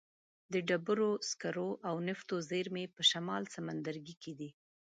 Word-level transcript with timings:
د 0.53 0.55
ډبرو 0.67 1.09
سکرو 1.29 1.69
او 1.89 1.95
نفتو 2.07 2.35
زیرمې 2.49 2.85
په 2.95 3.01
شمال 3.11 3.43
سمندرګي 3.55 4.15
کې 4.23 4.33
دي. 4.39 4.49